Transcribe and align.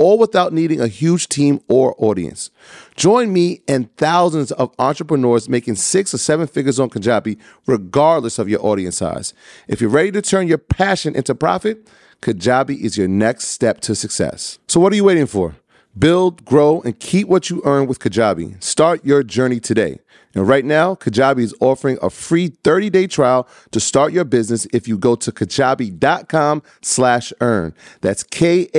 all 0.00 0.18
without 0.18 0.52
needing 0.52 0.80
a 0.80 0.88
huge 0.88 1.28
team 1.28 1.60
or 1.68 1.94
audience. 1.98 2.50
Join 2.96 3.32
me 3.32 3.60
and 3.68 3.94
thousands 3.96 4.50
of 4.52 4.74
entrepreneurs 4.78 5.48
making 5.48 5.74
six 5.74 6.14
or 6.14 6.18
seven 6.18 6.46
figures 6.46 6.80
on 6.80 6.88
Kajabi, 6.88 7.38
regardless 7.66 8.38
of 8.38 8.48
your 8.48 8.64
audience 8.64 8.96
size. 8.96 9.34
If 9.68 9.80
you're 9.80 9.90
ready 9.90 10.10
to 10.12 10.22
turn 10.22 10.48
your 10.48 10.58
passion 10.58 11.14
into 11.14 11.34
profit, 11.34 11.86
Kajabi 12.22 12.80
is 12.80 12.96
your 12.96 13.08
next 13.08 13.48
step 13.48 13.80
to 13.82 13.94
success. 13.94 14.58
So, 14.66 14.80
what 14.80 14.92
are 14.92 14.96
you 14.96 15.04
waiting 15.04 15.26
for? 15.26 15.56
Build, 15.98 16.44
grow, 16.44 16.80
and 16.82 16.98
keep 16.98 17.28
what 17.28 17.50
you 17.50 17.60
earn 17.64 17.86
with 17.86 17.98
Kajabi. 17.98 18.62
Start 18.62 19.04
your 19.04 19.22
journey 19.22 19.60
today. 19.60 19.98
And 20.34 20.46
right 20.46 20.64
now, 20.64 20.94
Kajabi 20.94 21.40
is 21.40 21.54
offering 21.60 21.98
a 22.00 22.10
free 22.10 22.50
30-day 22.50 23.08
trial 23.08 23.48
to 23.72 23.80
start 23.80 24.12
your 24.12 24.24
business 24.24 24.66
if 24.72 24.86
you 24.86 24.96
go 24.96 25.16
to 25.16 25.32
kajabi.com 25.32 26.62
slash 26.82 27.32
earn. 27.40 27.74
That's 28.00 28.22
K-A-J-A-B-I 28.22 28.72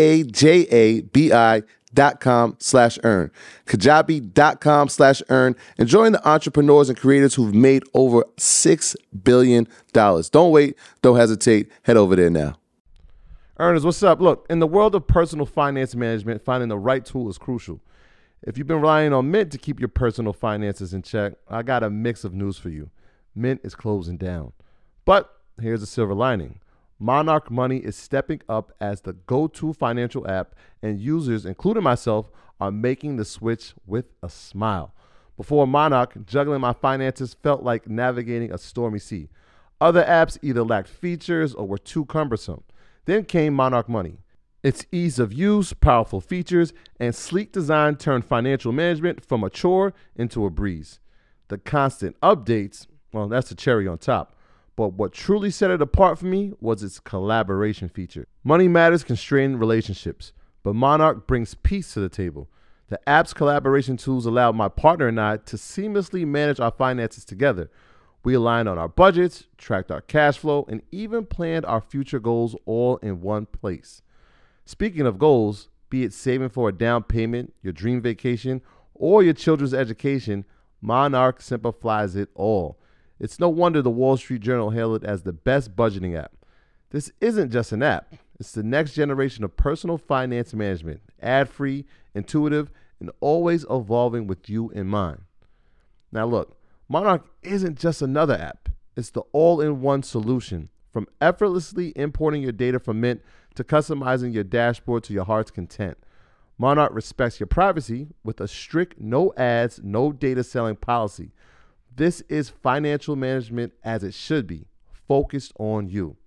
dot 1.94 2.22
com 2.22 2.56
slash 2.60 2.98
earn. 3.04 3.32
Kajabi.com 3.66 4.88
slash 4.88 5.22
earn 5.30 5.56
and 5.78 5.90
join 5.90 6.14
the 6.14 6.28
entrepreneurs 6.28 6.90
and 6.90 6.98
creators 6.98 7.36
who've 7.36 7.54
made 7.54 7.84
over 7.94 8.24
$6 8.38 8.96
billion. 9.24 9.68
Don't 9.94 10.52
wait. 10.52 10.78
Don't 11.02 11.18
hesitate. 11.18 11.70
Head 11.84 11.98
over 11.98 12.16
there 12.16 12.30
now. 12.30 12.56
Earners, 13.60 13.86
what's 13.86 14.02
up? 14.02 14.22
Look, 14.22 14.48
in 14.50 14.60
the 14.60 14.68
world 14.68 14.96
of 14.96 15.06
personal 15.06 15.46
finance 15.46 15.94
management, 15.94 16.44
finding 16.44 16.70
the 16.70 16.80
right 16.80 17.06
tool 17.06 17.30
is 17.30 17.38
crucial. 17.38 17.80
If 18.44 18.58
you've 18.58 18.66
been 18.66 18.82
relying 18.82 19.14
on 19.14 19.30
Mint 19.30 19.52
to 19.52 19.60
keep 19.60 19.80
your 19.80 19.88
personal 19.88 20.34
finances 20.34 20.96
in 20.96 21.04
check, 21.04 21.34
I 21.48 21.62
got 21.62 21.84
a 21.84 21.92
mix 21.92 22.24
of 22.24 22.34
news 22.34 22.58
for 22.58 22.70
you. 22.70 22.90
Mint 23.36 23.62
is 23.64 23.76
closing 23.76 24.18
down. 24.18 24.54
But 25.06 25.32
here's 25.62 25.84
a 25.84 25.88
silver 25.88 26.16
lining 26.16 26.60
Monarch 26.98 27.52
Money 27.52 27.78
is 27.78 27.96
stepping 27.96 28.42
up 28.50 28.72
as 28.82 29.02
the 29.02 29.14
go 29.14 29.46
to 29.46 29.74
financial 29.74 30.28
app, 30.28 30.56
and 30.82 31.00
users, 31.00 31.46
including 31.46 31.84
myself, 31.84 32.32
are 32.60 32.72
making 32.72 33.18
the 33.18 33.26
switch 33.26 33.76
with 33.86 34.06
a 34.24 34.30
smile. 34.30 34.96
Before 35.38 35.68
Monarch, 35.68 36.26
juggling 36.26 36.62
my 36.62 36.74
finances 36.74 37.36
felt 37.36 37.62
like 37.62 37.88
navigating 37.88 38.52
a 38.52 38.58
stormy 38.58 39.00
sea. 39.00 39.30
Other 39.80 40.04
apps 40.04 40.40
either 40.42 40.64
lacked 40.64 40.90
features 40.90 41.54
or 41.54 41.68
were 41.68 41.78
too 41.78 42.06
cumbersome. 42.06 42.64
Then 43.06 43.24
came 43.24 43.54
Monarch 43.54 43.88
Money. 43.88 44.18
Its 44.64 44.86
ease 44.92 45.18
of 45.18 45.34
use, 45.34 45.74
powerful 45.74 46.22
features, 46.22 46.72
and 47.00 47.16
sleek 47.16 47.52
design 47.52 47.96
turned 47.96 48.26
financial 48.26 48.72
management 48.72 49.26
from 49.26 49.44
a 49.44 49.50
chore 49.50 49.94
into 50.16 50.46
a 50.46 50.50
breeze. 50.52 51.00
The 51.48 51.58
constant 51.58 52.20
updates, 52.22 52.86
well, 53.12 53.28
that's 53.28 53.50
the 53.50 53.56
cherry 53.56 53.88
on 53.88 53.98
top. 53.98 54.36
But 54.76 54.94
what 54.94 55.14
truly 55.14 55.52
set 55.52 55.72
it 55.72 55.82
apart 55.82 56.20
for 56.20 56.28
me 56.28 56.54
was 56.62 56.84
its 56.84 57.00
collaboration 57.00 57.90
feature. 57.90 58.28
Money 58.44 58.68
matters 58.68 59.04
constrain 59.04 59.56
relationships, 59.56 60.32
but 60.64 60.76
Monarch 60.76 61.28
brings 61.28 61.56
peace 61.56 61.94
to 61.94 62.00
the 62.00 62.10
table. 62.10 62.48
The 62.90 63.00
app's 63.10 63.34
collaboration 63.34 63.98
tools 63.98 64.26
allowed 64.26 64.56
my 64.56 64.70
partner 64.70 65.08
and 65.08 65.20
I 65.20 65.38
to 65.38 65.56
seamlessly 65.56 66.26
manage 66.26 66.60
our 66.60 66.72
finances 66.72 67.26
together. 67.26 67.70
We 68.24 68.36
aligned 68.36 68.70
on 68.70 68.78
our 68.78 68.88
budgets, 68.88 69.46
tracked 69.58 69.92
our 69.92 70.02
cash 70.02 70.38
flow, 70.38 70.66
and 70.68 70.84
even 70.92 71.26
planned 71.26 71.66
our 71.66 71.82
future 71.82 72.20
goals 72.20 72.56
all 72.66 72.98
in 72.98 73.22
one 73.22 73.48
place. 73.48 74.02
Speaking 74.66 75.06
of 75.06 75.20
goals, 75.20 75.70
be 75.90 76.04
it 76.04 76.14
saving 76.14 76.50
for 76.50 76.70
a 76.70 76.74
down 76.74 77.04
payment, 77.04 77.54
your 77.62 77.74
dream 77.74 78.02
vacation, 78.02 78.62
or 78.94 79.24
your 79.24 79.34
children's 79.34 79.74
education, 79.74 80.46
Monarch 80.82 81.42
simplifies 81.42 82.16
it 82.16 82.30
all. 82.34 82.80
It's 83.20 83.40
no 83.40 83.50
wonder 83.50 83.82
the 83.82 83.90
Wall 83.90 84.18
Street 84.18 84.42
Journal 84.42 84.72
hailed 84.72 85.04
it 85.04 85.08
as 85.08 85.24
the 85.24 85.34
best 85.34 85.76
budgeting 85.76 86.18
app. 86.18 86.32
This 86.90 87.12
isn't 87.22 87.52
just 87.52 87.72
an 87.72 87.84
app, 87.84 88.16
it's 88.40 88.52
the 88.52 88.64
next 88.64 88.94
generation 88.94 89.44
of 89.44 89.56
personal 89.56 89.98
finance 89.98 90.54
management, 90.54 91.02
ad 91.22 91.48
free, 91.48 91.86
intuitive, 92.16 92.72
and 93.00 93.12
always 93.20 93.66
evolving 93.70 94.28
with 94.28 94.50
you 94.50 94.70
in 94.72 94.88
mind. 94.88 95.22
Now, 96.12 96.26
look, 96.26 96.58
Monarch 96.90 97.26
isn't 97.44 97.80
just 97.80 98.02
another 98.02 98.34
app, 98.34 98.70
it's 98.98 99.12
the 99.12 99.22
all 99.32 99.62
in 99.62 99.82
one 99.82 100.04
solution. 100.04 100.70
From 100.92 101.08
effortlessly 101.22 101.94
importing 101.96 102.42
your 102.42 102.52
data 102.52 102.80
from 102.80 103.00
Mint 103.02 103.22
to 103.56 103.64
customizing 103.64 104.34
your 104.34 104.44
dashboard 104.44 105.04
to 105.06 105.14
your 105.14 105.26
heart's 105.26 105.52
content. 105.52 105.98
Monarch 106.58 106.94
respects 106.94 107.40
your 107.40 107.48
privacy 107.48 108.10
with 108.24 108.40
a 108.40 108.48
strict 108.48 109.00
no 109.00 109.34
ads, 109.36 109.80
no 109.84 110.12
data 110.12 110.44
selling 110.44 110.76
policy. 110.76 111.32
This 111.96 112.22
is 112.30 112.50
financial 112.50 113.16
management 113.16 113.74
as 113.84 114.04
it 114.04 114.14
should 114.14 114.48
be, 114.48 114.68
focused 115.08 115.54
on 115.58 115.88
you. 115.88 116.18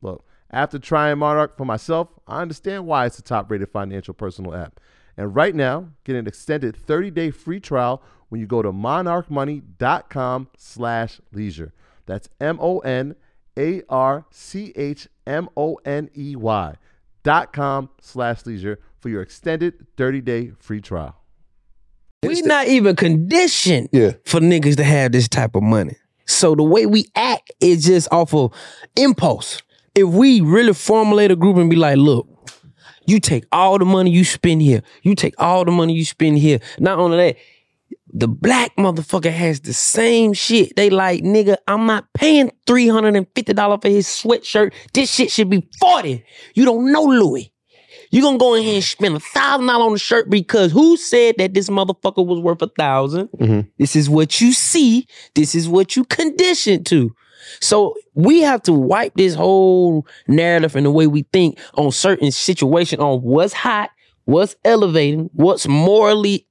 Look, 0.00 0.24
after 0.50 0.78
trying 0.78 1.18
Monarch 1.18 1.56
for 1.56 1.64
myself, 1.64 2.08
I 2.26 2.40
understand 2.40 2.86
why 2.86 3.06
it's 3.06 3.16
the 3.16 3.22
top 3.22 3.50
rated 3.50 3.68
financial 3.68 4.14
personal 4.14 4.54
app. 4.54 4.80
And 5.16 5.34
right 5.34 5.54
now, 5.54 5.88
get 6.04 6.16
an 6.16 6.26
extended 6.26 6.76
30-day 6.76 7.32
free 7.32 7.60
trial 7.60 8.02
when 8.28 8.40
you 8.40 8.46
go 8.46 8.62
to 8.62 8.72
monarchmoney.com 8.72 10.48
slash 10.56 11.20
leisure. 11.32 11.74
That's 12.06 12.28
M-O-N 12.40 13.16
a 13.58 13.82
R 13.88 14.24
C 14.30 14.72
H 14.76 15.08
M 15.26 15.48
O 15.56 15.78
N 15.84 16.08
E 16.16 16.36
Y 16.36 16.74
dot 17.24 17.52
com 17.52 17.90
slash 18.00 18.46
leisure 18.46 18.78
for 19.00 19.08
your 19.08 19.20
extended 19.22 19.74
30 19.96 20.20
day 20.22 20.52
free 20.60 20.80
trial. 20.80 21.16
We 22.22 22.40
not 22.42 22.66
even 22.66 22.96
conditioned 22.96 23.88
Yeah. 23.92 24.12
for 24.24 24.40
niggas 24.40 24.76
to 24.76 24.84
have 24.84 25.12
this 25.12 25.28
type 25.28 25.54
of 25.54 25.62
money. 25.62 25.96
So 26.26 26.54
the 26.54 26.62
way 26.62 26.84
we 26.86 27.06
act 27.14 27.52
is 27.60 27.84
just 27.84 28.08
off 28.12 28.34
of 28.34 28.52
impulse. 28.96 29.62
If 29.94 30.08
we 30.08 30.40
really 30.40 30.74
formulate 30.74 31.30
a 31.30 31.36
group 31.36 31.56
and 31.56 31.70
be 31.70 31.76
like, 31.76 31.96
look, 31.96 32.26
you 33.06 33.20
take 33.20 33.44
all 33.52 33.78
the 33.78 33.84
money 33.84 34.10
you 34.10 34.24
spend 34.24 34.62
here, 34.62 34.82
you 35.02 35.14
take 35.14 35.34
all 35.38 35.64
the 35.64 35.70
money 35.70 35.94
you 35.94 36.04
spend 36.04 36.38
here. 36.38 36.60
Not 36.78 36.98
only 36.98 37.16
that, 37.16 37.36
the 38.12 38.28
black 38.28 38.74
motherfucker 38.76 39.32
has 39.32 39.60
the 39.60 39.72
same 39.72 40.32
shit. 40.32 40.74
They 40.76 40.90
like, 40.90 41.22
nigga, 41.22 41.56
I'm 41.66 41.86
not 41.86 42.06
paying 42.14 42.50
$350 42.66 43.82
for 43.82 43.88
his 43.88 44.06
sweatshirt. 44.06 44.72
This 44.92 45.12
shit 45.12 45.30
should 45.30 45.50
be 45.50 45.68
40. 45.80 46.24
You 46.54 46.64
don't 46.64 46.90
know 46.90 47.06
Luey. 47.06 47.50
You 48.10 48.22
gonna 48.22 48.38
go 48.38 48.54
in 48.54 48.62
here 48.62 48.76
and 48.76 48.84
spend 48.84 49.16
a 49.16 49.20
thousand 49.20 49.66
dollars 49.66 49.86
on 49.86 49.92
the 49.92 49.98
shirt 49.98 50.30
because 50.30 50.72
who 50.72 50.96
said 50.96 51.34
that 51.38 51.52
this 51.52 51.68
motherfucker 51.68 52.26
was 52.26 52.40
worth 52.40 52.62
a 52.62 52.66
1000 52.66 53.28
mm-hmm. 53.28 53.68
This 53.78 53.96
is 53.96 54.08
what 54.08 54.40
you 54.40 54.52
see. 54.52 55.06
This 55.34 55.54
is 55.54 55.68
what 55.68 55.94
you 55.94 56.04
conditioned 56.04 56.86
to. 56.86 57.14
So 57.60 57.94
we 58.14 58.40
have 58.40 58.62
to 58.62 58.72
wipe 58.72 59.14
this 59.14 59.34
whole 59.34 60.06
narrative 60.26 60.74
and 60.76 60.86
the 60.86 60.90
way 60.90 61.06
we 61.06 61.22
think 61.32 61.58
on 61.74 61.92
certain 61.92 62.30
situation 62.30 63.00
on 63.00 63.20
what's 63.20 63.52
hot, 63.52 63.90
what's 64.24 64.56
elevating, 64.64 65.28
what's 65.34 65.68
morally 65.68 66.46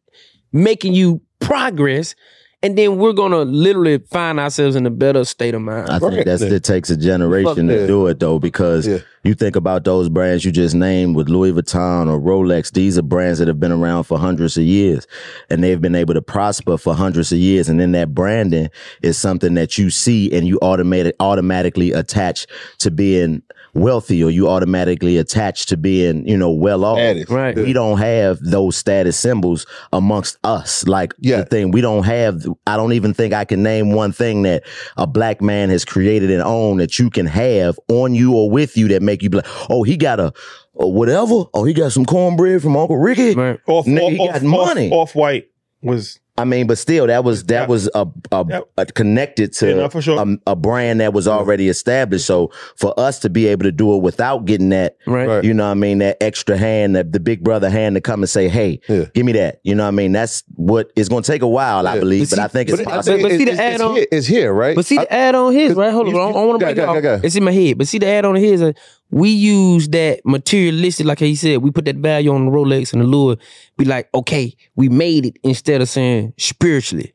making 0.52 0.94
you 0.94 1.22
progress, 1.40 2.16
and 2.64 2.76
then 2.78 2.98
we're 2.98 3.14
gonna 3.14 3.44
literally 3.44 4.00
find 4.00 4.40
ourselves 4.40 4.76
in 4.76 4.86
a 4.86 4.90
better 4.90 5.24
state 5.24 5.54
of 5.54 5.62
mind. 5.62 5.90
I 5.90 6.00
think 6.00 6.26
that's 6.26 6.42
it 6.42 6.64
takes 6.64 6.90
a 6.90 6.98
generation 6.98 7.68
to 7.68 7.86
do 7.88 8.08
it 8.08 8.20
though, 8.20 8.40
because 8.40 8.88
Yeah. 8.88 8.98
you 9.24 9.36
think 9.36 9.56
about 9.56 9.84
those 9.84 10.10
brands 10.10 10.44
you 10.44 10.52
just 10.52 10.74
named 10.74 11.16
with 11.16 11.30
Louis 11.30 11.52
Vuitton 11.52 12.08
or 12.10 12.20
Rolex. 12.20 12.72
These 12.72 12.98
are 12.98 13.04
brands 13.04 13.38
that 13.40 13.48
have 13.48 13.60
been 13.60 13.72
around 13.72 14.06
for 14.06 14.18
hundreds 14.18 14.58
of 14.58 14.64
years, 14.64 15.06
and 15.52 15.64
they've 15.64 15.80
been 15.82 15.94
able 15.96 16.16
to 16.16 16.22
prosper 16.22 16.78
for 16.80 16.96
hundreds 16.96 17.32
of 17.32 17.38
years. 17.38 17.70
And 17.70 17.80
then 17.80 17.92
that 17.92 18.16
branding 18.16 18.70
is 19.04 19.18
something 19.18 19.54
that 19.54 19.78
you 19.78 19.92
see 19.92 20.32
and 20.34 20.48
you 20.48 20.58
automatic 20.64 21.16
automatically 21.20 21.92
attach 21.92 22.48
to 22.80 22.90
being 22.90 23.44
wealthy, 23.78 24.24
or 24.24 24.30
you 24.30 24.50
automatically 24.50 25.18
attached 25.18 25.70
to 25.70 25.78
being 25.78 26.28
you 26.28 26.38
know 26.38 26.52
well 26.52 26.84
off. 26.84 26.98
Status. 26.98 27.30
Right. 27.30 27.56
We 27.56 27.74
don't 27.74 27.98
have 28.00 28.40
those 28.42 28.76
status 28.76 29.18
symbols 29.18 29.66
amongst 29.94 30.38
us. 30.44 30.86
Like 30.88 31.14
Yeah. 31.20 31.38
the 31.38 31.46
thing, 31.46 31.72
we 31.72 31.82
don't 31.82 32.04
have 32.04 32.46
I 32.66 32.76
don't 32.78 32.94
even 32.94 33.14
think 33.14 33.34
I 33.34 33.46
can 33.46 33.64
name 33.64 33.92
one 33.94 34.12
thing 34.12 34.42
that 34.44 34.64
a 34.98 35.08
black 35.08 35.42
man 35.42 35.70
has 35.70 35.86
created 35.86 36.32
and 36.32 36.42
owned 36.42 36.80
that 36.80 37.00
you 37.00 37.10
can 37.10 37.26
have 37.26 37.80
on 37.90 38.16
you 38.16 38.34
or 38.36 38.50
with 38.50 38.78
you 38.78 38.88
that 38.90 39.02
make 39.02 39.22
you 39.24 39.30
be 39.30 39.38
like, 39.38 39.70
oh, 39.70 39.84
he 39.84 39.96
got 39.98 40.20
a, 40.20 40.34
a 40.80 40.88
whatever. 40.88 41.46
Oh, 41.54 41.64
he 41.64 41.74
got 41.74 41.92
some 41.92 42.06
cornbread 42.06 42.62
from 42.62 42.76
Uncle 42.76 42.98
Ricky. 42.98 43.34
Right. 43.36 43.60
Off, 43.68 43.86
Nigga, 43.86 44.02
off, 44.02 44.12
he 44.12 44.20
off, 44.20 44.34
got 44.34 44.44
money. 44.44 44.90
Off, 44.92 45.16
white 45.16 45.48
was 45.82 46.20
I 46.40 46.44
mean, 46.46 46.68
but 46.68 46.78
still, 46.78 47.08
that 47.08 47.24
was 47.24 47.46
that 47.46 47.62
Yeah. 47.62 47.68
was 47.68 47.90
a, 47.96 48.08
a, 48.32 48.46
Yeah. 48.48 48.60
a 48.78 48.86
connected 48.86 49.54
to 49.54 49.70
Yeah, 49.70 49.74
no, 49.76 49.90
for 49.90 50.02
sure. 50.02 50.20
a, 50.22 50.52
a 50.52 50.56
brand 50.56 51.02
that 51.02 51.12
was 51.14 51.28
already 51.28 51.68
established. 51.68 52.26
So 52.28 52.52
for 52.76 52.94
us 53.00 53.18
to 53.20 53.30
be 53.30 53.48
able 53.48 53.64
to 53.64 53.72
do 53.72 53.96
it 53.96 54.04
without 54.04 54.46
getting 54.46 54.70
that, 54.70 54.98
Right. 55.08 55.28
Right. 55.28 55.44
you 55.44 55.54
know, 55.54 55.66
what 55.66 55.72
I 55.72 55.76
mean, 55.76 55.98
that 56.00 56.18
extra 56.22 56.56
hand, 56.58 56.96
that 56.96 57.12
the 57.12 57.20
big 57.20 57.44
brother 57.44 57.70
hand 57.72 57.96
to 57.96 58.02
come 58.02 58.22
and 58.22 58.30
say, 58.30 58.48
"Hey, 58.50 58.80
Yeah. 58.88 59.06
give 59.16 59.26
me 59.26 59.32
that," 59.34 59.60
you 59.64 59.74
know, 59.74 59.84
what 59.84 59.88
I 59.90 59.92
mean, 59.92 60.12
that's 60.12 60.44
what 60.56 60.92
it's 60.96 61.10
going 61.10 61.24
to 61.24 61.32
take 61.32 61.42
a 61.42 61.48
while, 61.48 61.88
I 61.88 61.98
believe, 62.00 62.30
But 62.30 62.36
but, 62.38 62.44
I 62.44 62.48
think 62.50 62.70
it's 62.70 62.78
but 62.78 62.82
it- 62.82 62.94
possible. 62.94 63.22
but 63.24 63.32
see 63.32 63.46
the 63.46 63.52
it's, 63.52 63.60
add 63.60 63.82
on- 63.82 63.96
here, 63.96 64.06
it's 64.12 64.28
here, 64.28 64.54
right? 64.54 64.76
But 64.76 64.86
see 64.86 64.98
I- 65.00 65.02
the 65.06 65.14
add 65.14 65.36
on 65.36 65.54
his, 65.54 65.74
right? 65.74 65.92
Hold 65.92 66.10
on, 66.10 66.16
I, 66.16 66.20
I 66.20 66.46
want 66.46 66.60
to 66.60 66.66
go, 66.66 66.74
break 66.74 66.78
it 66.78 66.88
off. 66.88 66.96
go, 66.98 67.02
go. 67.02 67.20
It's 67.24 67.36
in 67.36 67.44
my 67.44 67.52
head. 67.52 67.78
But 67.80 67.88
see 67.88 67.98
the 67.98 68.08
add 68.08 68.26
on 68.26 68.36
his, 68.36 68.62
uh, 68.62 68.74
we 69.10 69.30
use 69.30 69.88
that 69.90 70.22
materialistic, 70.26 71.06
like 71.06 71.20
he 71.20 71.36
said, 71.36 71.60
we 71.60 71.72
put 71.72 71.86
that 71.86 71.96
value 71.98 72.34
on 72.34 72.46
the 72.46 72.52
Rolex 72.52 72.94
and 72.94 73.02
the 73.02 73.08
lure. 73.08 73.38
Be 73.78 73.86
like, 73.86 74.10
okay, 74.14 74.56
we 74.76 74.90
made 74.90 75.26
it 75.26 75.38
instead 75.44 75.82
of 75.82 75.90
saying 75.90 76.34
spiritually, 76.38 77.14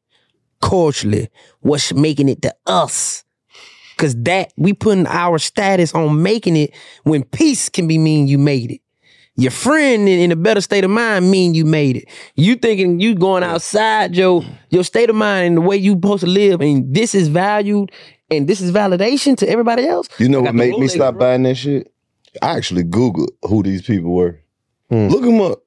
culturally, 0.60 1.28
what's 1.60 1.92
making 1.92 2.28
it 2.28 2.42
to 2.42 2.54
us. 2.66 3.24
Cause 3.98 4.16
that 4.22 4.52
we 4.56 4.72
putting 4.72 5.06
our 5.06 5.38
status 5.38 5.94
on 5.94 6.22
making 6.22 6.56
it 6.56 6.74
when 7.04 7.22
peace 7.24 7.68
can 7.68 7.86
be 7.86 7.98
mean 7.98 8.26
you 8.26 8.38
made 8.38 8.72
it. 8.72 8.80
Your 9.36 9.50
friend 9.50 10.08
in, 10.08 10.18
in 10.18 10.32
a 10.32 10.36
better 10.36 10.60
state 10.60 10.84
of 10.84 10.90
mind 10.90 11.30
mean 11.30 11.54
you 11.54 11.64
made 11.64 11.96
it. 11.96 12.08
You 12.34 12.56
thinking 12.56 13.00
you 13.00 13.14
going 13.14 13.42
outside 13.42 14.16
your 14.16 14.44
your 14.70 14.82
state 14.84 15.08
of 15.08 15.16
mind 15.16 15.46
and 15.46 15.56
the 15.58 15.60
way 15.60 15.76
you 15.76 15.92
supposed 15.92 16.22
to 16.22 16.26
live, 16.26 16.60
and 16.60 16.92
this 16.92 17.14
is 17.14 17.28
valued 17.28 17.92
and 18.36 18.48
this 18.48 18.60
is 18.60 18.72
validation 18.72 19.36
to 19.38 19.48
everybody 19.48 19.86
else. 19.86 20.08
You 20.18 20.28
know 20.28 20.40
what 20.42 20.54
made 20.54 20.76
me 20.78 20.88
stop 20.88 21.14
bro. 21.14 21.20
buying 21.20 21.42
that 21.44 21.56
shit? 21.56 21.92
I 22.40 22.56
actually 22.56 22.84
Googled 22.84 23.28
who 23.42 23.62
these 23.62 23.82
people 23.82 24.12
were. 24.14 24.40
Hmm. 24.90 25.08
Look 25.08 25.22
them 25.22 25.40
up. 25.40 25.58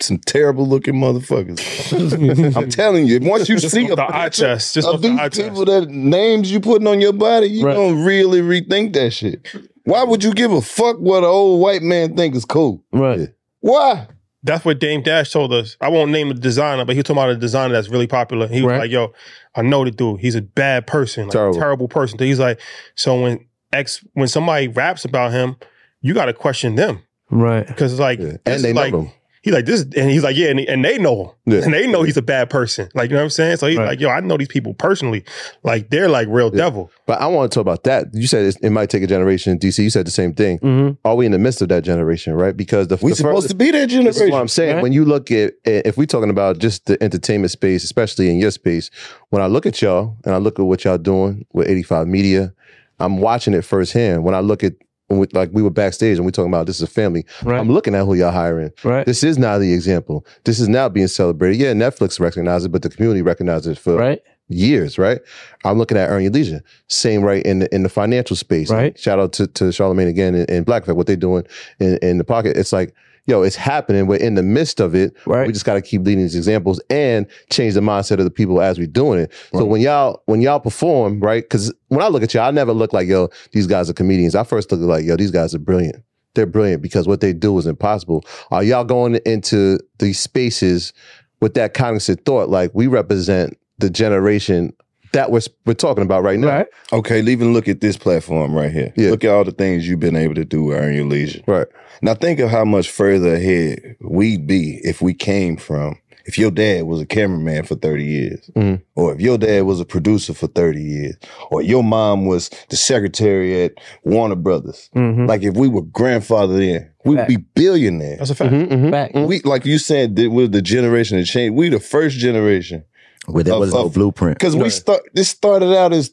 Some 0.00 0.18
terrible 0.18 0.66
looking 0.68 0.94
motherfuckers. 0.94 2.56
I'm 2.56 2.68
telling 2.68 3.06
you, 3.06 3.18
once 3.22 3.48
you 3.48 3.56
just 3.58 3.74
see 3.74 3.84
off 3.86 3.92
a 3.92 3.96
the 3.96 4.14
eye 4.16 4.28
chest. 4.28 4.74
Just 4.74 4.86
of 4.86 4.96
off 4.96 5.00
the 5.00 5.08
these 5.08 5.18
eye 5.18 5.28
chest. 5.30 5.48
people 5.48 5.64
that 5.64 5.88
names 5.88 6.52
you 6.52 6.60
putting 6.60 6.86
on 6.86 7.00
your 7.00 7.14
body, 7.14 7.46
you 7.46 7.64
Right. 7.64 7.74
gonna 7.74 8.04
really 8.04 8.40
rethink 8.42 8.92
that 8.92 9.12
shit. 9.14 9.46
Why 9.84 10.04
would 10.04 10.22
you 10.22 10.34
give 10.34 10.52
a 10.52 10.60
fuck 10.60 10.98
what 10.98 11.18
an 11.18 11.24
old 11.30 11.62
white 11.62 11.80
man 11.82 12.14
think 12.14 12.34
is 12.34 12.44
cool? 12.44 12.82
Right. 12.92 13.30
Why? 13.60 14.06
That's 14.46 14.64
what 14.64 14.78
Dame 14.78 15.02
Dash 15.02 15.30
told 15.32 15.52
us. 15.52 15.76
I 15.80 15.88
won't 15.88 16.10
name 16.10 16.28
the 16.28 16.34
designer, 16.34 16.84
but 16.84 16.92
he 16.94 16.98
was 17.00 17.04
talking 17.04 17.18
about 17.22 17.30
a 17.30 17.36
designer 17.36 17.74
that's 17.74 17.88
really 17.88 18.06
popular. 18.06 18.46
He 18.46 18.62
was 18.62 18.70
Right. 18.70 18.78
like, 18.80 18.90
"Yo, 18.90 19.12
I 19.54 19.62
know 19.62 19.84
the 19.84 19.90
dude. 19.90 20.20
He's 20.20 20.34
a 20.36 20.42
bad 20.42 20.86
person, 20.86 21.24
like 21.24 21.32
Terrible. 21.32 21.56
a 21.56 21.60
terrible 21.60 21.88
person." 21.88 22.18
He's 22.18 22.38
like, 22.38 22.60
so 22.94 23.20
when 23.20 23.40
X, 23.72 24.02
when 24.14 24.28
somebody 24.28 24.68
raps 24.68 25.04
about 25.04 25.32
him, 25.32 25.56
you 26.00 26.14
got 26.14 26.26
to 26.26 26.32
question 26.32 26.76
them 26.76 27.00
Right. 27.30 27.66
because 27.66 27.92
it's 27.92 28.00
like, 28.00 28.20
Yeah. 28.20 28.36
And 28.46 28.62
they 28.62 28.72
like, 28.72 28.92
know 28.92 29.00
them. 29.02 29.10
He's 29.46 29.54
like 29.54 29.64
this, 29.64 29.82
and 29.82 30.10
he's 30.10 30.24
like, 30.24 30.34
yeah, 30.34 30.48
and, 30.48 30.58
and 30.58 30.84
they 30.84 30.98
know 30.98 31.22
him, 31.22 31.30
Yeah. 31.54 31.62
and 31.62 31.72
they 31.72 31.86
know 31.86 32.02
he's 32.02 32.16
a 32.16 32.22
bad 32.22 32.50
person. 32.50 32.88
Like 32.96 33.10
you 33.10 33.14
know 33.14 33.20
what 33.20 33.26
I'm 33.26 33.30
saying? 33.30 33.58
So 33.58 33.68
he's 33.68 33.78
Right. 33.78 33.86
like, 33.90 34.00
yo, 34.00 34.08
I 34.08 34.18
know 34.18 34.36
these 34.36 34.48
people 34.48 34.74
personally. 34.74 35.22
Like 35.62 35.88
they're 35.90 36.08
like 36.08 36.26
real 36.28 36.50
Yeah. 36.50 36.64
devil. 36.64 36.90
But 37.06 37.20
I 37.20 37.28
want 37.28 37.52
to 37.52 37.54
talk 37.54 37.60
about 37.60 37.84
that. 37.84 38.08
You 38.12 38.26
said 38.26 38.40
it's- 38.44 38.58
it 38.60 38.70
might 38.70 38.90
take 38.90 39.04
a 39.04 39.06
generation. 39.06 39.56
DC, 39.56 39.84
you 39.84 39.90
said 39.90 40.04
the 40.04 40.10
same 40.10 40.34
thing. 40.34 40.58
hmm 40.58 40.90
Are 41.04 41.14
we 41.14 41.26
in 41.26 41.30
the 41.30 41.38
midst 41.38 41.62
of 41.62 41.68
that 41.68 41.84
generation, 41.84 42.34
right? 42.34 42.56
Because 42.56 42.88
the 42.88 42.98
We 43.00 43.10
the 43.12 43.16
supposed 43.18 43.44
further- 43.44 43.48
to 43.50 43.54
be 43.54 43.66
that 43.70 43.72
This 43.72 43.82
is 43.84 43.92
generation. 44.16 44.30
what 44.32 44.40
I'm 44.40 44.48
saying. 44.48 44.74
Right. 44.76 44.82
When 44.82 44.92
you 44.92 45.04
look 45.04 45.30
at, 45.30 45.52
if 45.64 45.96
we're 45.96 46.06
talking 46.06 46.30
about 46.30 46.58
just 46.58 46.86
the 46.86 47.00
entertainment 47.00 47.52
space, 47.52 47.84
especially 47.84 48.28
in 48.28 48.38
your 48.40 48.50
space, 48.50 48.90
when 49.30 49.42
I 49.42 49.46
look 49.46 49.64
at 49.64 49.80
y'all 49.80 50.16
and 50.24 50.34
I 50.34 50.38
look 50.38 50.58
at 50.58 50.64
what 50.66 50.82
y'all 50.84 50.98
doing 50.98 51.46
with 51.52 51.68
85 51.68 52.08
Media, 52.08 52.52
I'm 52.98 53.18
watching 53.20 53.54
it 53.54 53.64
firsthand. 53.64 54.24
When 54.24 54.34
I 54.34 54.40
look 54.40 54.64
at, 54.64 54.72
when 55.08 55.20
we, 55.20 55.26
like 55.32 55.50
we 55.52 55.62
were 55.62 55.70
backstage 55.70 56.16
and 56.16 56.26
we 56.26 56.32
talking 56.32 56.50
about 56.50 56.66
this 56.66 56.76
is 56.76 56.82
a 56.82 56.86
family, 56.86 57.24
Right. 57.42 57.58
I'm 57.60 57.70
looking 57.70 57.94
at 57.94 58.04
who 58.04 58.14
y'all 58.14 58.32
hiring. 58.32 58.72
right. 58.84 59.06
This 59.06 59.22
is 59.22 59.38
now 59.38 59.58
the 59.58 59.72
example. 59.72 60.26
This 60.44 60.58
is 60.58 60.68
now 60.68 60.88
being 60.88 61.08
celebrated. 61.08 61.58
Yeah, 61.60 61.72
Netflix 61.72 62.18
recognizes 62.18 62.66
it, 62.66 62.72
but 62.72 62.82
the 62.82 62.88
community 62.88 63.22
recognizes 63.22 63.66
it 63.76 63.78
for 63.78 63.94
right. 63.96 64.20
years, 64.48 64.98
right? 64.98 65.20
I'm 65.64 65.78
looking 65.78 65.96
at 65.96 66.08
Your 66.20 66.30
Leisure. 66.30 66.62
Same 66.88 67.22
right 67.22 67.44
in 67.44 67.60
the 67.60 67.74
in 67.74 67.82
the 67.84 67.88
financial 67.88 68.36
space. 68.36 68.70
Right. 68.70 68.98
Shout 68.98 69.18
out 69.18 69.32
to, 69.34 69.46
to 69.46 69.70
Charlemagne 69.72 70.08
again 70.08 70.34
and, 70.34 70.50
and 70.50 70.66
Black 70.66 70.82
Effect, 70.82 70.96
what 70.96 71.06
they're 71.06 71.16
doing 71.16 71.46
in, 71.78 71.98
in 72.02 72.18
the 72.18 72.24
pocket. 72.24 72.56
It's 72.56 72.72
like, 72.72 72.94
yo, 73.26 73.42
it's 73.42 73.56
happening. 73.56 74.06
We're 74.06 74.16
in 74.16 74.34
the 74.34 74.42
midst 74.42 74.80
of 74.80 74.94
it. 74.94 75.14
Right. 75.26 75.46
We 75.46 75.52
just 75.52 75.64
gotta 75.64 75.82
keep 75.82 76.02
leading 76.02 76.24
these 76.24 76.36
examples 76.36 76.80
and 76.90 77.26
change 77.50 77.74
the 77.74 77.80
mindset 77.80 78.18
of 78.18 78.24
the 78.24 78.30
people 78.30 78.60
as 78.60 78.78
we're 78.78 78.86
doing 78.86 79.20
it. 79.20 79.32
So 79.52 79.64
when 79.64 79.80
y'all 79.80 80.22
when 80.26 80.40
y'all 80.40 80.60
perform, 80.60 81.20
right? 81.20 81.42
Because 81.42 81.72
when 81.88 82.02
I 82.02 82.08
look 82.08 82.22
at 82.22 82.32
y'all, 82.34 82.44
I 82.44 82.50
never 82.50 82.72
look 82.72 82.92
like, 82.92 83.08
yo, 83.08 83.28
these 83.52 83.66
guys 83.66 83.90
are 83.90 83.94
comedians. 83.94 84.34
I 84.34 84.44
first 84.44 84.70
look 84.72 84.80
like, 84.80 85.04
yo, 85.04 85.16
these 85.16 85.30
guys 85.30 85.54
are 85.54 85.58
brilliant. 85.58 86.02
They're 86.34 86.46
brilliant 86.46 86.82
because 86.82 87.08
what 87.08 87.20
they 87.20 87.32
do 87.32 87.56
is 87.58 87.66
impossible. 87.66 88.24
Are 88.50 88.62
y'all 88.62 88.84
going 88.84 89.16
into 89.26 89.78
these 89.98 90.20
spaces 90.20 90.92
with 91.40 91.54
that 91.54 91.74
cognizant 91.74 92.24
thought? 92.24 92.48
Like 92.48 92.70
we 92.74 92.86
represent 92.86 93.58
the 93.78 93.90
generation 93.90 94.72
that 95.16 95.30
we're 95.30 95.40
we're 95.64 95.74
talking 95.74 96.02
about 96.04 96.22
right 96.22 96.38
now. 96.38 96.48
Right. 96.48 96.66
Okay, 96.92 97.20
even 97.20 97.52
look 97.52 97.68
at 97.68 97.80
this 97.80 97.96
platform 97.96 98.54
right 98.54 98.70
here. 98.70 98.92
Yeah. 98.96 99.10
Look 99.10 99.24
at 99.24 99.30
all 99.30 99.44
the 99.44 99.50
things 99.52 99.88
you've 99.88 100.00
been 100.00 100.16
able 100.16 100.34
to 100.34 100.44
do 100.44 100.64
with 100.64 100.76
Earn 100.78 100.94
Your 100.94 101.06
Leisure. 101.06 101.40
Right. 101.46 101.66
Now 102.02 102.14
think 102.14 102.38
of 102.40 102.50
how 102.50 102.64
much 102.64 102.90
further 102.90 103.34
ahead 103.34 103.96
we'd 104.00 104.46
be 104.46 104.78
if 104.84 105.00
we 105.00 105.14
came 105.14 105.56
from 105.56 105.96
if 106.26 106.36
your 106.36 106.50
dad 106.50 106.82
was 106.86 107.00
a 107.00 107.06
cameraman 107.06 107.62
for 107.62 107.76
30 107.76 108.04
years, 108.04 108.50
Mhm. 108.56 108.82
or 108.96 109.14
if 109.14 109.20
your 109.20 109.38
dad 109.38 109.62
was 109.62 109.78
a 109.80 109.84
producer 109.84 110.34
for 110.34 110.48
30 110.48 110.82
years, 110.82 111.14
or 111.52 111.62
your 111.62 111.84
mom 111.84 112.26
was 112.26 112.50
the 112.68 112.74
secretary 112.74 113.62
at 113.62 113.72
Warner 114.02 114.34
Brothers. 114.34 114.90
Mm-hmm. 114.96 115.26
Like 115.26 115.44
if 115.44 115.54
we 115.54 115.68
were 115.68 115.82
grandfathered 115.84 116.60
in, 116.62 116.84
we'd 117.04 117.18
Fact. 117.18 117.28
be 117.28 117.36
billionaires. 117.54 118.18
That's 118.18 118.30
a 118.30 118.34
fact. 118.34 118.52
Mhm, 118.52 118.68
mhm. 118.68 118.90
Fact. 118.90 119.14
We 119.14 119.40
like 119.44 119.64
you 119.64 119.78
said, 119.78 120.16
that 120.16 120.30
we're 120.30 120.48
the 120.48 120.62
generation 120.62 121.16
that 121.16 121.24
changed. 121.26 121.54
We 121.56 121.68
the 121.68 121.78
first 121.80 122.18
generation 122.18 122.82
Where 123.26 123.44
there 123.44 123.54
Of- 123.54 123.60
was 123.60 123.74
no 123.74 123.86
of- 123.86 123.94
blueprint. 123.94 124.38
because 124.38 124.56
we 124.56 124.70
start. 124.70 125.02
This 125.14 125.28
started 125.28 125.76
out 125.76 125.92
as 125.92 126.12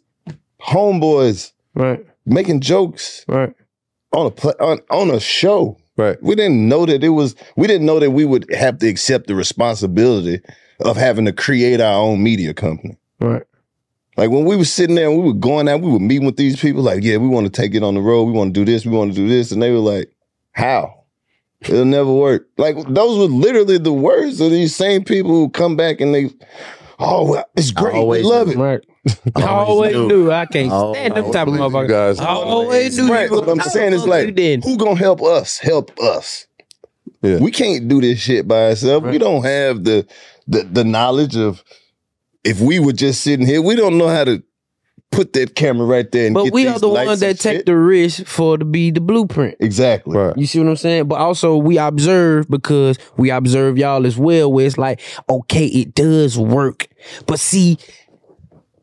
homeboys 0.61 1.51
Right. 1.75 2.05
making 2.25 2.61
jokes 2.61 3.25
Right. 3.27 3.53
on 4.11 4.27
a 4.27 4.31
pla 4.31 4.53
on, 4.59 4.79
on 4.89 5.11
a 5.11 5.19
show. 5.19 5.77
Right. 5.97 6.17
We 6.23 6.35
didn't 6.35 6.67
know 6.67 6.85
that 6.85 7.03
it 7.03 7.09
was. 7.09 7.35
We 7.55 7.67
didn't 7.67 7.85
know 7.85 7.99
that 7.99 8.11
we 8.11 8.25
would 8.25 8.51
have 8.53 8.79
to 8.79 8.87
accept 8.87 9.27
the 9.27 9.35
responsibility 9.35 10.39
of 10.79 10.97
having 10.97 11.25
to 11.25 11.31
create 11.33 11.79
our 11.81 12.01
own 12.01 12.23
media 12.23 12.53
company. 12.53 12.97
Right. 13.19 13.43
Like 14.17 14.29
when 14.31 14.45
we 14.45 14.55
were 14.55 14.65
sitting 14.65 14.95
there 14.95 15.09
and 15.09 15.17
we 15.19 15.23
were 15.25 15.33
going 15.33 15.67
out, 15.67 15.81
we 15.81 15.91
were 15.91 15.99
meeting 15.99 16.25
with 16.25 16.37
these 16.37 16.59
people. 16.59 16.81
Like, 16.83 17.03
yeah, 17.03 17.17
we 17.17 17.27
want 17.27 17.45
to 17.45 17.51
take 17.61 17.73
it 17.75 17.83
on 17.83 17.93
the 17.95 18.01
road. 18.01 18.23
We 18.25 18.31
want 18.31 18.53
to 18.53 18.59
do 18.59 18.65
this. 18.71 18.85
We 18.85 18.95
want 18.95 19.11
to 19.13 19.15
do 19.15 19.27
this, 19.27 19.51
and 19.51 19.61
they 19.61 19.71
were 19.71 19.77
like, 19.79 20.11
"How? 20.51 20.93
It'll 21.61 21.85
never 21.85 22.11
work." 22.11 22.47
Like 22.57 22.75
those 22.87 23.17
were 23.17 23.33
literally 23.35 23.77
the 23.77 23.93
words 23.93 24.41
of 24.41 24.51
these 24.51 24.75
same 24.75 25.03
people 25.03 25.31
who 25.31 25.49
come 25.49 25.75
back 25.75 26.01
and 26.01 26.13
they, 26.13 26.29
"Oh, 26.99 27.43
it's 27.55 27.71
great. 27.71 27.95
always 27.95 28.23
we 28.23 28.29
love 28.29 28.49
it." 28.49 28.57
Right. 28.57 28.81
Always 29.35 29.47
always 29.47 29.91
do. 29.93 30.07
do. 30.09 30.31
I 30.31 30.45
can't 30.45 30.71
Always 30.71 30.97
stand 30.99 31.15
them 31.17 31.31
type 31.33 31.47
of 31.47 31.53
motherfuckers. 31.55 31.89
guys. 31.89 32.19
I 32.21 32.27
always 32.29 32.95
do. 32.95 33.11
Right. 33.11 33.29
What 33.29 33.49
I'm 33.49 33.59
saying 33.59 33.91
is 33.91 34.05
like, 34.07 34.33
then. 34.33 34.61
who 34.61 34.77
gonna 34.77 34.95
help 34.95 35.21
us? 35.21 35.57
Help 35.57 35.91
us. 35.99 36.47
Yeah. 37.21 37.39
We 37.39 37.51
can't 37.51 37.89
do 37.89 37.99
this 37.99 38.19
shit 38.19 38.47
by 38.47 38.69
ourselves. 38.69 39.05
We 39.07 39.17
don't 39.17 39.43
have 39.43 39.83
the, 39.83 40.07
the 40.47 40.63
the 40.63 40.83
knowledge 40.85 41.35
of. 41.35 41.63
If 42.45 42.59
we 42.59 42.79
were 42.79 42.91
just 42.93 43.21
sitting 43.21 43.45
here, 43.45 43.61
we 43.61 43.75
don't 43.75 43.97
know 43.97 44.09
how 44.09 44.25
to 44.25 44.43
put 45.13 45.33
that 45.33 45.55
camera 45.55 45.85
right 45.85 46.11
there 46.11 46.25
and 46.25 46.33
But 46.33 46.45
get 46.45 46.53
we 46.53 46.63
these 46.65 46.73
are 46.75 46.79
the 46.79 46.89
ones 46.89 47.19
that 47.21 47.39
take 47.39 47.57
shit. 47.59 47.65
the 47.65 47.77
risk 47.77 48.25
for 48.25 48.57
to 48.57 48.65
be 48.65 48.91
the 48.91 48.99
blueprint. 48.99 49.55
exactly. 49.59 50.17
Right. 50.17 50.37
You 50.37 50.45
see 50.47 50.59
what 50.59 50.67
I'm 50.67 50.75
saying? 50.75 51.07
But 51.07 51.19
also 51.19 51.55
we 51.57 51.77
observe 51.77 52.49
because 52.49 52.97
we 53.17 53.29
observe 53.29 53.77
y'all 53.77 54.05
as 54.05 54.17
well, 54.17 54.51
where 54.51 54.65
it's 54.65 54.77
like, 54.77 54.99
okay, 55.29 55.65
it 55.67 55.93
does 55.95 56.37
work. 56.37 56.87
But 57.27 57.39
see, 57.39 57.77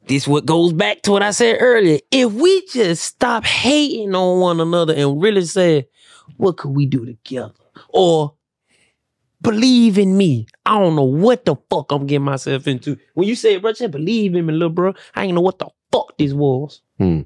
this 0.06 0.26
what 0.26 0.46
goes 0.46 0.72
back 0.72 1.02
to 1.02 1.12
what 1.12 1.22
I 1.22 1.30
said 1.32 1.58
earlier. 1.60 1.98
If 2.10 2.32
we 2.32 2.64
just 2.66 3.04
stop 3.04 3.44
hating 3.44 4.14
on 4.14 4.40
one 4.40 4.60
another 4.60 4.94
and 4.94 5.20
really 5.22 5.44
say, 5.44 5.88
what 6.36 6.56
could 6.56 6.70
we 6.70 6.86
do 6.86 7.04
together? 7.06 7.52
Or 7.90 8.34
believe 9.42 9.98
in 9.98 10.16
me. 10.16 10.46
I 10.66 10.78
don't 10.78 10.96
know 10.96 11.04
what 11.04 11.44
the 11.44 11.56
fuck 11.70 11.92
I'm 11.92 12.06
getting 12.06 12.24
myself 12.24 12.66
into. 12.66 12.96
When 13.14 13.26
you 13.28 13.34
say, 13.34 13.56
bro, 13.56 13.72
just 13.72 13.90
believe 13.90 14.34
in 14.34 14.46
me, 14.46 14.52
little 14.52 14.68
bro, 14.70 14.94
I 15.14 15.24
ain't 15.24 15.34
know 15.34 15.40
what 15.40 15.58
the 15.58 15.68
fuck 15.92 16.16
these 16.16 16.34
was. 16.34 16.80
Hmm. 16.98 17.22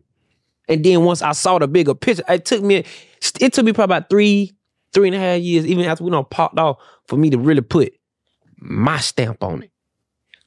And 0.69 0.85
then 0.85 1.05
once 1.05 1.23
I 1.23 1.33
saw 1.33 1.59
the 1.59 1.69
bigger 1.69 1.95
picture, 1.95 2.25
it 2.29 2.45
took 2.45 2.63
me 2.63 2.85
it 3.41 3.53
took 3.53 3.65
me 3.65 3.73
probably 3.73 3.97
about 3.97 4.11
three, 4.11 4.53
three 4.93 5.09
and 5.09 5.17
a 5.17 5.19
half 5.19 5.41
years, 5.41 5.67
even 5.67 5.85
after 5.85 6.05
we 6.05 6.11
done 6.11 6.25
popped 6.31 6.59
off, 6.59 6.79
for 7.07 7.17
me 7.17 7.31
to 7.31 7.39
really 7.39 7.61
put 7.61 7.93
my 8.59 8.99
stamp 8.99 9.43
on 9.43 9.63
it. 9.63 9.71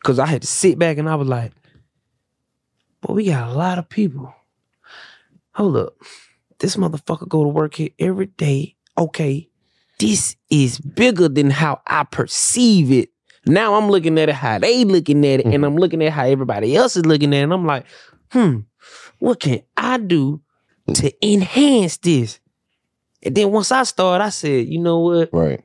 Cause 0.04 0.20
I 0.20 0.26
had 0.26 0.42
to 0.42 0.48
sit 0.48 0.80
back 0.80 0.98
and 0.98 1.10
I 1.10 1.16
was 1.16 1.28
like, 1.28 1.52
but 3.02 3.14
we 3.14 3.26
got 3.26 3.50
a 3.50 3.54
lot 3.54 3.78
of 3.78 3.90
people. 3.90 4.34
Hold 5.54 5.78
up. 5.78 5.94
This 6.60 6.76
motherfucker 6.76 7.28
go 7.28 7.44
to 7.44 7.50
work 7.50 7.76
here 7.76 7.90
every 8.00 8.28
day. 8.28 8.76
Okay. 8.98 9.50
This 10.00 10.36
is 10.50 10.80
bigger 10.80 11.28
than 11.28 11.50
how 11.50 11.82
I 11.88 12.04
perceive 12.04 12.92
it 12.92 13.10
Now 13.48 13.76
I'm 13.76 13.90
looking 13.90 14.18
at 14.20 14.30
it 14.30 14.36
how 14.36 14.60
they 14.60 14.84
looking 14.86 15.26
at 15.26 15.40
it, 15.40 15.46
Mm-hmm. 15.46 15.56
and 15.56 15.66
I'm 15.66 15.76
looking 15.78 16.04
at 16.04 16.12
how 16.14 16.26
everybody 16.26 16.76
else 16.76 16.96
is 16.98 17.06
looking 17.06 17.34
at 17.34 17.40
it. 17.40 17.44
And 17.44 17.54
I'm 17.54 17.66
like, 17.66 17.86
hmm, 18.32 18.60
what 19.20 19.40
can 19.40 19.62
I 19.76 19.98
do 19.98 20.42
to 20.94 21.12
enhance 21.26 21.98
this? 21.98 22.40
And 23.24 23.36
then 23.36 23.52
once 23.52 23.72
I 23.72 23.84
started, 23.84 24.24
I 24.24 24.30
said, 24.30 24.68
you 24.68 24.80
know 24.80 25.00
what? 25.00 25.30
Right. 25.34 25.64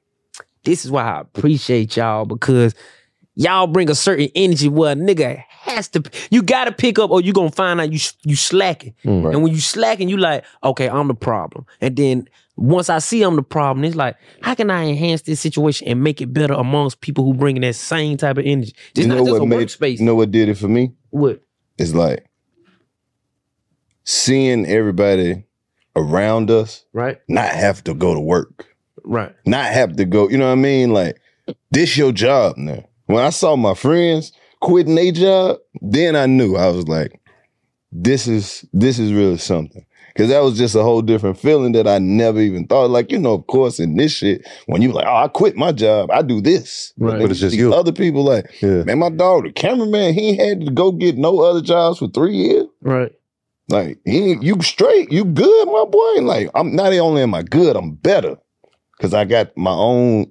This 0.64 0.84
is 0.84 0.90
why 0.90 1.02
I 1.02 1.20
appreciate 1.20 1.96
y'all 1.96 2.24
because 2.24 2.74
y'all 3.34 3.66
bring 3.66 3.90
a 3.90 3.94
certain 3.94 4.28
energy 4.34 4.68
where 4.68 4.92
a 4.92 4.94
nigga 4.94 5.42
has 5.76 5.88
to. 5.88 6.02
You 6.30 6.42
got 6.42 6.64
to 6.64 6.72
pick 6.72 6.98
up, 6.98 7.10
or 7.10 7.20
you 7.20 7.32
gonna 7.32 7.50
find 7.50 7.80
out 7.80 7.92
you 7.92 7.98
you 8.24 8.36
slacking. 8.36 8.94
Right. 9.04 9.34
And 9.34 9.42
when 9.42 9.52
you 9.52 9.60
slacking, 9.60 10.08
you 10.08 10.16
like, 10.16 10.44
okay, 10.62 10.88
I'm 10.88 11.08
the 11.08 11.14
problem. 11.14 11.66
And 11.80 11.96
then 11.96 12.28
once 12.56 12.90
I 12.90 12.98
see 12.98 13.22
I'm 13.22 13.36
the 13.36 13.42
problem, 13.42 13.84
it's 13.84 13.96
like, 13.96 14.16
how 14.42 14.54
can 14.54 14.70
I 14.70 14.84
enhance 14.84 15.22
this 15.22 15.40
situation 15.40 15.88
and 15.88 16.02
make 16.02 16.20
it 16.20 16.32
better 16.32 16.54
amongst 16.54 17.00
people 17.00 17.24
who 17.24 17.34
bringing 17.34 17.62
that 17.62 17.74
same 17.74 18.16
type 18.18 18.38
of 18.38 18.44
energy? 18.44 18.74
It's 18.90 19.00
you 19.00 19.06
not 19.08 19.16
know 19.18 19.32
what 19.32 19.42
a 19.42 19.46
made 19.46 19.68
workspace. 19.68 19.98
you 19.98 20.04
know 20.04 20.14
what 20.14 20.30
did 20.30 20.48
it 20.48 20.56
for 20.58 20.68
me? 20.68 20.92
what? 21.10 21.40
It's 21.78 21.94
like 21.94 22.26
seeing 24.04 24.66
everybody 24.66 25.44
around 25.96 26.50
us 26.50 26.84
Right, 26.92 27.18
not 27.28 27.48
have 27.50 27.84
to 27.84 27.94
go 27.94 28.14
to 28.14 28.20
work. 28.20 28.66
right, 29.04 29.34
Not 29.46 29.66
have 29.66 29.96
to 29.96 30.04
go, 30.04 30.28
you 30.28 30.38
know 30.38 30.46
what 30.46 30.52
I 30.52 30.56
mean? 30.56 30.92
Like, 30.92 31.20
this 31.70 31.96
your 31.96 32.12
job 32.12 32.56
now. 32.56 32.84
When 33.06 33.22
I 33.24 33.30
saw 33.30 33.56
my 33.56 33.74
friends 33.74 34.32
quitting 34.62 34.96
a 34.96 35.12
job, 35.12 35.58
then 35.82 36.16
I 36.16 36.26
knew 36.26 36.56
I 36.56 36.68
was 36.68 36.88
like, 36.88 37.20
this 37.90 38.26
is 38.26 38.64
this 38.72 38.98
is 38.98 39.12
really 39.12 39.36
something. 39.36 39.84
Cause 40.14 40.28
that 40.28 40.42
was 40.42 40.58
just 40.58 40.74
a 40.74 40.82
whole 40.82 41.00
different 41.00 41.38
feeling 41.38 41.72
that 41.72 41.86
I 41.88 41.98
never 41.98 42.38
even 42.38 42.66
thought. 42.66 42.90
Like, 42.90 43.10
you 43.10 43.18
know, 43.18 43.32
of 43.32 43.46
course, 43.46 43.80
in 43.80 43.96
this 43.96 44.12
shit, 44.12 44.46
when 44.66 44.82
you 44.82 44.92
like, 44.92 45.06
oh, 45.06 45.16
I 45.24 45.28
quit 45.28 45.56
my 45.56 45.72
job, 45.72 46.10
I 46.10 46.20
do 46.20 46.42
this. 46.42 46.92
Right. 46.98 47.12
then 47.12 47.20
But 47.22 47.30
it's 47.30 47.40
just 47.40 47.56
you. 47.56 47.72
Other 47.72 47.92
people 47.92 48.22
like, 48.22 48.60
Yeah. 48.60 48.82
man, 48.84 48.98
my 48.98 49.08
dog, 49.08 49.44
the 49.44 49.52
cameraman, 49.52 50.12
he 50.12 50.36
had 50.36 50.66
to 50.66 50.70
go 50.70 50.92
get 50.92 51.16
no 51.16 51.40
other 51.40 51.62
jobs 51.62 51.98
for 51.98 52.08
three 52.08 52.34
years. 52.36 52.66
right. 52.82 53.12
Like, 53.70 54.00
he, 54.04 54.36
you 54.42 54.60
straight, 54.60 55.10
you 55.10 55.24
good, 55.24 55.66
my 55.66 55.84
boy. 55.86 56.20
Like, 56.20 56.50
I'm 56.54 56.76
not 56.76 56.92
only 56.92 57.22
am 57.22 57.34
I 57.34 57.42
good, 57.42 57.74
I'm 57.74 57.92
better. 57.92 58.36
Cause 59.00 59.14
I 59.14 59.24
got 59.24 59.56
my 59.56 59.70
own 59.72 60.30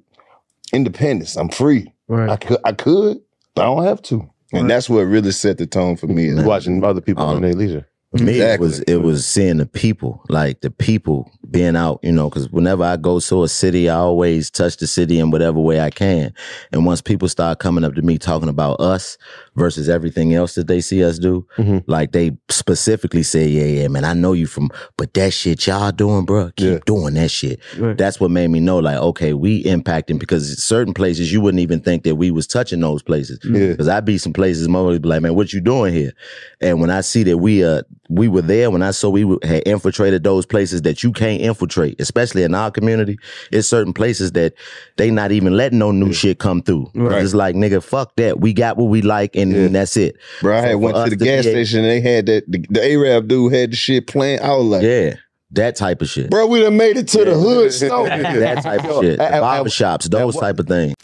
independence. 0.73 1.35
I'm 1.37 1.49
free. 1.49 1.91
Right. 2.07 2.29
I 2.29 2.35
could, 2.35 2.59
I 2.65 2.73
could, 2.73 3.17
but 3.17 3.21
I 3.57 3.61
don't 3.63 3.83
have 3.83 4.01
to. 4.03 4.29
And 4.53 4.69
that's 4.69 4.89
what 4.89 5.01
really 5.01 5.31
set 5.31 5.57
the 5.57 5.65
tone 5.65 5.95
for 5.95 6.07
me. 6.07 6.27
is 6.27 6.43
Watching 6.43 6.83
other 6.83 7.01
people 7.01 7.23
Um, 7.23 7.37
on 7.37 7.41
their 7.41 7.53
leisure. 7.53 7.87
For 8.17 8.23
me, 8.25 8.41
it 8.41 8.59
was 8.59 8.79
it 8.81 8.97
was 8.97 9.25
seeing 9.25 9.57
the 9.57 9.65
people, 9.65 10.21
like 10.27 10.59
the 10.59 10.69
people 10.69 11.31
being 11.49 11.77
out, 11.77 11.99
you 12.03 12.11
know, 12.11 12.29
because 12.29 12.49
whenever 12.51 12.83
I 12.83 12.97
go 12.97 13.21
to 13.21 13.43
a 13.43 13.47
city, 13.47 13.89
I 13.89 13.95
always 13.95 14.49
touch 14.49 14.77
the 14.77 14.87
city 14.87 15.17
in 15.17 15.31
whatever 15.31 15.59
way 15.61 15.79
I 15.79 15.91
can. 15.91 16.33
And 16.73 16.85
once 16.85 17.01
people 17.01 17.29
start 17.29 17.59
coming 17.59 17.85
up 17.85 17.95
to 17.95 18.01
me 18.01 18.17
talking 18.17 18.49
about 18.49 18.81
us 18.81 19.17
versus 19.55 19.87
everything 19.87 20.33
else 20.33 20.55
that 20.55 20.67
they 20.67 20.81
see 20.81 21.03
us 21.05 21.19
do, 21.19 21.45
Mhm. 21.57 21.83
like 21.87 22.11
they 22.11 22.31
specifically 22.49 23.23
say, 23.23 23.47
"Yeah, 23.47 23.81
yeah, 23.81 23.87
man, 23.87 24.03
I 24.03 24.13
know 24.13 24.33
you 24.33 24.45
from, 24.45 24.71
but 24.97 25.13
that 25.13 25.31
shit 25.31 25.65
y'all 25.67 25.91
doing, 25.91 26.25
bro, 26.25 26.51
keep 26.57 26.67
Yeah. 26.67 26.79
doing 26.85 27.13
that 27.13 27.31
shit." 27.31 27.59
Right. 27.77 27.97
That's 27.97 28.19
what 28.19 28.29
made 28.31 28.49
me 28.49 28.59
know, 28.59 28.79
like, 28.79 28.97
okay, 28.97 29.33
we 29.33 29.63
impacting 29.63 30.19
because 30.19 30.61
certain 30.61 30.93
places 30.93 31.31
you 31.31 31.39
wouldn't 31.39 31.61
even 31.61 31.79
think 31.79 32.03
that 32.03 32.15
we 32.15 32.29
was 32.31 32.45
touching 32.45 32.81
those 32.81 33.01
places. 33.03 33.39
Yeah. 33.43 33.67
Because 33.67 33.87
I 33.87 34.01
be 34.01 34.17
some 34.17 34.33
places, 34.33 34.67
mother 34.67 34.99
be 34.99 35.07
like, 35.07 35.21
man, 35.21 35.35
what 35.35 35.53
you 35.53 35.61
doing 35.61 35.93
here? 35.93 36.11
And 36.59 36.81
when 36.81 36.89
I 36.89 36.99
see 37.01 37.23
that 37.23 37.37
we 37.37 37.63
uh 37.63 37.83
we 38.11 38.27
were 38.27 38.41
there, 38.41 38.69
when 38.69 38.81
I 38.83 38.91
saw 38.91 39.09
we 39.09 39.21
had 39.43 39.63
infiltrated 39.65 40.23
those 40.23 40.45
places 40.45 40.81
that 40.81 41.01
you 41.01 41.11
can't 41.13 41.41
infiltrate, 41.41 41.99
especially 42.01 42.43
in 42.43 42.53
our 42.53 42.69
community, 42.69 43.17
it's 43.51 43.67
certain 43.67 43.93
places 43.93 44.33
that 44.33 44.53
they 44.97 45.09
not 45.09 45.31
even 45.31 45.55
letting 45.55 45.79
no 45.79 45.91
new 45.91 46.11
shit 46.11 46.37
come 46.39 46.61
through. 46.61 46.91
Right. 46.93 47.23
It's 47.23 47.33
like, 47.33 47.55
nigga, 47.55 47.81
fuck 47.81 48.15
that. 48.17 48.39
We 48.41 48.53
got 48.53 48.75
what 48.77 48.85
we 48.89 49.01
like, 49.01 49.35
and, 49.35 49.51
Yeah. 49.53 49.67
that's 49.69 49.95
it. 49.95 50.17
Bro, 50.41 50.57
I 50.57 50.61
So 50.61 50.65
had 50.67 50.71
for 50.73 50.77
went 50.79 50.95
to 50.97 51.03
the 51.03 51.09
to 51.17 51.23
gas 51.25 51.45
a- 51.45 51.49
station 51.51 51.79
and 51.79 51.87
they 51.87 52.01
had 52.01 52.25
that 52.25 52.51
the, 52.51 52.65
the 52.69 52.83
Arab 52.91 53.27
dude 53.29 53.53
had 53.53 53.71
the 53.71 53.75
shit 53.77 54.07
playing. 54.07 54.41
I 54.41 54.53
was 54.55 54.65
like, 54.65 54.83
Yeah, 54.83 55.15
that 55.51 55.75
type 55.77 56.01
of 56.01 56.09
shit. 56.09 56.29
bro, 56.29 56.47
we 56.47 56.59
done 56.61 56.75
made 56.77 56.97
it 56.97 57.07
to 57.09 57.23
the 57.23 57.33
hood 57.33 57.71
store. 57.73 58.07
That 58.07 58.61
type 58.63 58.83
of 58.83 58.99
shit. 59.03 59.17
The 59.19 59.23
barbershops, 59.23 60.09
those 60.09 60.35
type 60.35 60.59
of 60.59 60.67
things. 60.67 60.95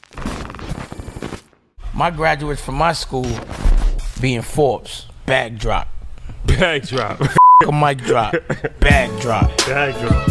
My 1.93 2.11
graduates 2.11 2.61
from 2.61 2.75
my 2.75 2.93
school 2.93 3.25
being 4.21 4.41
Forbes, 4.41 5.07
bag 6.47 6.87
drop, 6.87 7.19
Backdrop. 7.19 7.67
a 7.67 7.71
mic 7.71 7.97
drop, 7.99 8.33
bag 8.79 9.21
drop. 9.21 9.55
Backdrop. 9.65 10.27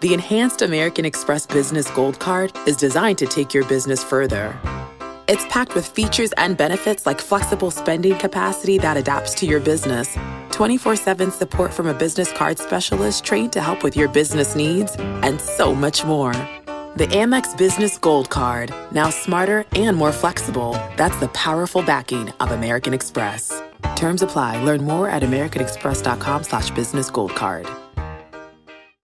The 0.00 0.12
Enhanced 0.14 0.62
American 0.62 1.04
Express 1.04 1.46
Business 1.46 1.88
Gold 1.92 2.18
Card 2.18 2.52
is 2.66 2.76
designed 2.76 3.18
to 3.18 3.26
take 3.26 3.54
your 3.54 3.64
business 3.66 4.02
further. 4.02 4.58
It's 5.28 5.44
packed 5.46 5.76
with 5.76 5.86
features 5.86 6.32
and 6.36 6.56
benefits 6.56 7.06
like 7.06 7.20
flexible 7.20 7.70
spending 7.70 8.18
capacity 8.18 8.78
that 8.78 8.96
adapts 8.96 9.32
to 9.34 9.46
your 9.46 9.60
business, 9.60 10.16
24 10.62 10.94
7 10.94 11.32
support 11.32 11.74
from 11.74 11.88
a 11.88 11.92
business 11.94 12.30
card 12.30 12.56
specialist 12.56 13.24
trained 13.24 13.52
to 13.52 13.60
help 13.60 13.82
with 13.82 13.96
your 13.96 14.06
business 14.06 14.54
needs, 14.54 14.94
and 14.96 15.40
so 15.40 15.74
much 15.74 16.04
more. 16.04 16.34
The 16.94 17.08
Amex 17.08 17.58
Business 17.58 17.98
Gold 17.98 18.30
Card, 18.30 18.72
now 18.92 19.10
smarter 19.10 19.64
and 19.74 19.96
more 19.96 20.12
flexible. 20.12 20.74
That's 20.96 21.18
the 21.18 21.26
powerful 21.30 21.82
backing 21.82 22.30
of 22.38 22.52
American 22.52 22.94
Express. 22.94 23.60
Terms 23.96 24.22
apply. 24.22 24.62
Learn 24.62 24.84
more 24.84 25.08
at 25.08 25.24
americanexpress.com 25.24 26.44
slash 26.44 26.70
business 26.70 27.10
gold 27.10 27.34
card. 27.34 27.66